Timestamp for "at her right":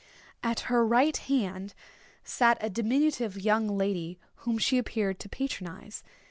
0.41-1.15